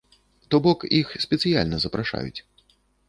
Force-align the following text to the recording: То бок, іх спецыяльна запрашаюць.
То 0.53 0.59
бок, 0.67 0.85
іх 0.99 1.11
спецыяльна 1.25 1.77
запрашаюць. 1.85 2.39